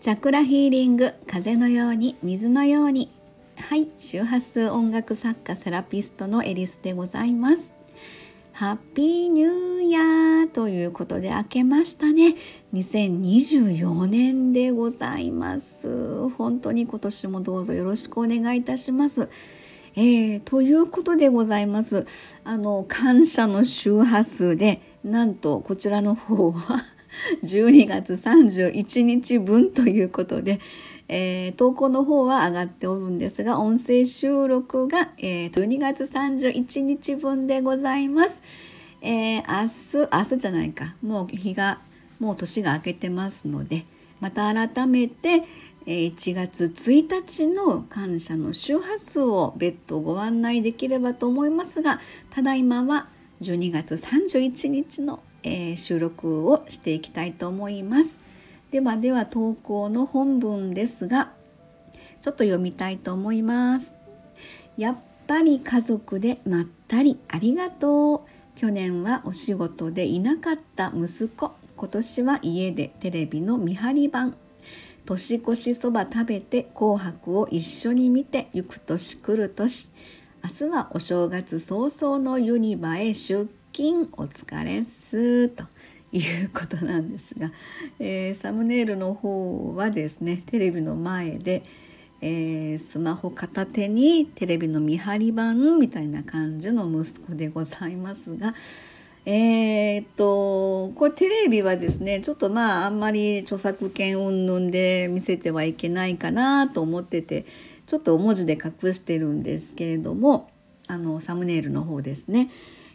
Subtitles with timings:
[0.00, 3.10] チャクラヒーリング風のように水のように。
[3.56, 7.74] はい周波数音楽作家セラピストのエリスでございます。
[8.52, 12.36] ハッピーニューイヤーということで明けましたね。
[12.74, 16.28] 2024年でございます。
[16.28, 19.28] 本当に今年もどうぞよろしくお願いいたします。
[19.96, 22.06] えー、ということでございます。
[22.44, 26.84] あの感謝の周波数でなんとこちらの方は
[27.42, 30.60] 12月31日分ということで、
[31.08, 38.42] えー、投稿の方は上がっておるんですが音声収録が、えー、12月31日分でございます。
[39.00, 41.80] えー、明日明日じゃないかもう日が
[42.18, 43.84] もう年が明けてますので
[44.20, 45.44] また改めて
[45.86, 52.00] 1月1日の感謝の周波数を別途ご案内できればと思いますが
[52.30, 53.08] ただいまは
[53.40, 58.18] 12月31日のえー、収録をしていきたいと思います。
[58.70, 61.32] ではでは投稿の本文ですが
[62.20, 63.96] ちょっと読みたいと思います。
[64.76, 68.58] やっぱり家族でまったりありがとう。
[68.58, 71.52] 去年はお仕事でいなかった息子。
[71.76, 74.36] 今年は家でテレビの見張り番。
[75.04, 79.88] 年越しそば食べて紅白を一緒に見てゆく年来る年。
[80.42, 83.48] 明日はお正月早々のユニバへ出
[83.78, 85.62] 勤お疲れっすと
[86.10, 87.52] いうことなんですが、
[88.00, 91.62] えー、サムネイルの方はですねテレビの前で、
[92.20, 98.52] えー、スマホ片手にテレビの見張り版みたいな感じの息子でございますが。
[99.24, 107.46] えー、っとこれテレビはですねちょっとまああんまり著作権云々で見せてはいけないかなと思ってて
[107.86, 110.50] ちょっと文字で隠してるんですけれども
[110.88, 112.50] あのサムネイルの方ですね。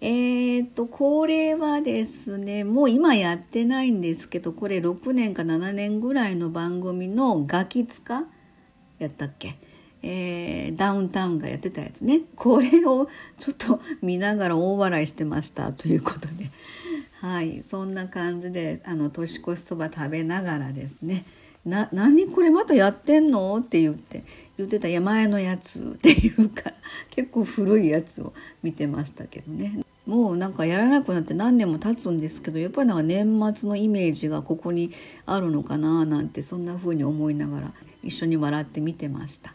[0.00, 8.24] えーと、これはですねもう今やってないんですけどこれ6年か7年ぐらいの番組のガキ使
[9.00, 9.58] やったっけ、
[10.02, 12.22] えー、ダウンタウンがやってたやつね。
[12.36, 13.08] これを
[13.38, 16.50] ちょっと見ながら大笑いしてましたということで。
[17.20, 21.24] はいそんな感じであの年越しそば食べながらですね。
[21.64, 23.58] な何これまたやってんの？
[23.58, 24.22] って言って
[24.56, 26.72] 言ってた「いや前のやつ」っていうか
[27.10, 28.32] 結構古いやつを
[28.62, 29.84] 見てましたけどね。
[30.08, 34.90] もうなんかやらなくなって何年も経つんですけどやっぱりなんか年末のイメージがここに
[35.26, 39.52] あるのかななんてそんな風に思いながら一緒に笑って見てました。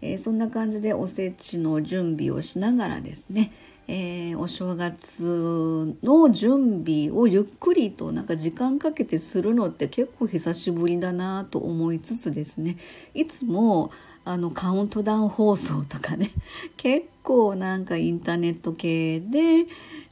[0.00, 3.52] えー、そんな感じでおせちの準備をしながらですね、
[3.88, 12.76] えー、お正月の準備をゆっくりとなんか時間かけてするのって結構久しぶりだなと思いつつですね
[13.14, 13.90] いつも
[14.24, 16.30] あのカウントダウン放送とかね
[16.76, 19.66] 結構なんかインターネット系で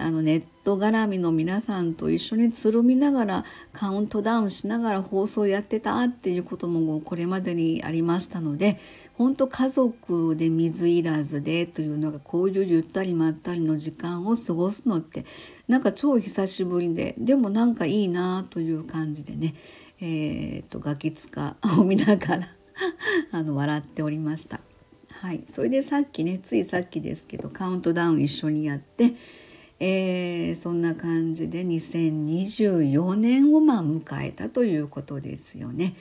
[0.00, 8.78] あのネット絡みの皆さんと一緒につるみながらカウントダウンしながら放送やってたっていうこともこれまでにありましたので
[9.14, 15.26] 本当家族で水いらずでというのがこういうゆったりまったりの時間を過ごすのって
[15.68, 19.54] なんか超久しぶりででもなんかいいなという感じでね
[20.00, 22.48] えー、っとガキ使を見ながら
[23.32, 24.60] あの笑っておりました。
[25.12, 29.14] はい、それでさっきねついさっきですけどカウントダウン一緒にやって、
[29.80, 35.94] えー、そんな感じで2024年をまあ迎えたということですよね。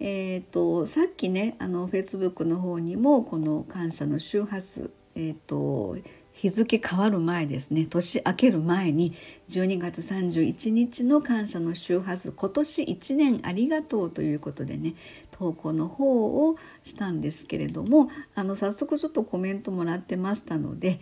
[0.00, 5.96] えーと、さっきねあのフェイスブックの方にもこの感謝の周波数、えーと
[6.38, 9.12] 日付変わる前ですね年明ける前に
[9.48, 14.94] 12月31日の感謝の周波数今年1年ありがとうということでね
[15.32, 21.00] 投稿の方をしたんですけれどもあの早速ちょっとコメントもらってましたので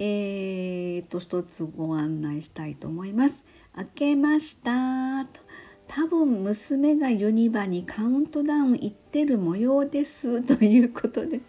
[0.00, 3.44] えー、と一つご案内したいと思います。
[3.76, 5.24] 明けました。
[5.24, 5.40] と
[5.88, 10.42] 多分娘がユニバにカウントダウン行ってる模様です。
[10.42, 11.40] ということで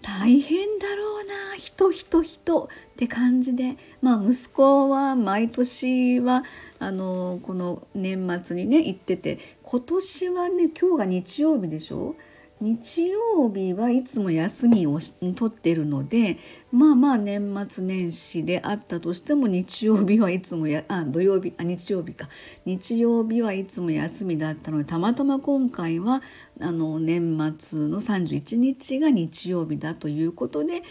[0.00, 3.76] 大変だろうな人人人って感じで。
[4.00, 6.44] まあ息子は毎年は
[6.78, 9.38] あのこの年末にね行ってて。
[9.64, 12.14] 今年はね今日が日曜日でしょ？
[12.62, 15.00] 日曜日はいつも休みを
[15.34, 16.38] 取ってるので
[16.70, 22.28] まあまあ年末年始であったとしても日曜日はいつもやあ土曜日あ日曜日か
[22.64, 26.22] 日曜日はいつも休みだったのでたまたま今回は
[26.60, 30.84] あの年末の31日が日曜日だということで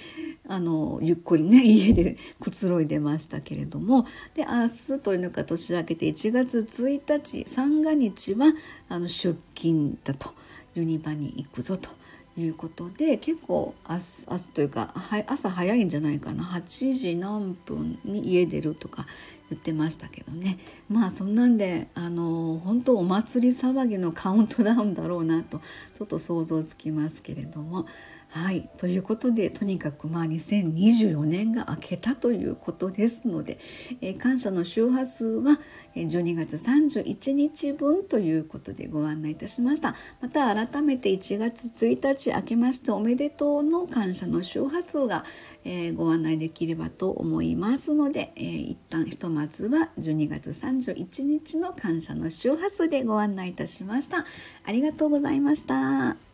[0.50, 8.54] あのゆっくりね 家でくつろいでましたけれどもで明日というのか年明けて1月1日三が日は
[8.90, 10.41] あの出勤だと。
[10.76, 11.90] ユニバに行くぞと
[12.38, 14.94] いうことで結構明日というか
[15.28, 16.44] 朝早いんじゃないかな。
[16.44, 19.06] 8時何分に家出るとか
[19.50, 20.58] 言ってましたけどね。
[20.90, 25.60] まあそんなんであの本当お祭り騒ぎのカウントダウンだろうなと
[25.98, 27.86] ちょっと想像つきますけれども。
[28.34, 28.70] はい。
[28.78, 33.60] ということでとにかくまあ2024年が明けたということですので、
[34.00, 35.60] えー、感謝の周波数は
[35.96, 39.96] 12月31日分ということでご案内いたしました。
[40.22, 45.26] また改めて1月1日明けましておめでとうの感謝の周波数が、
[45.66, 54.26] えー、ご案内できればと思いますので、えー、一旦ひとまずは12月31日の感謝の周波数でご案内いたしました。
[54.64, 56.31] ありがとうございました。